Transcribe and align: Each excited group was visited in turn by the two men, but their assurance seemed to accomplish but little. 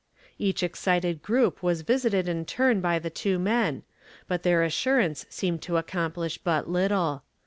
Each 0.39 0.63
excited 0.63 1.21
group 1.21 1.61
was 1.61 1.83
visited 1.83 2.27
in 2.27 2.45
turn 2.45 2.81
by 2.81 2.97
the 2.97 3.11
two 3.11 3.37
men, 3.37 3.83
but 4.27 4.41
their 4.41 4.63
assurance 4.63 5.27
seemed 5.29 5.61
to 5.61 5.77
accomplish 5.77 6.39
but 6.39 6.67
little. 6.67 7.21